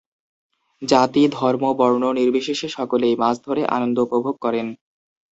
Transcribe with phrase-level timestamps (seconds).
[0.81, 4.67] জাতি-ধর্ম-বর্ণ নির্বিশেষে সকলেই মাছ ধরে আনন্দ উপভোগ করেন।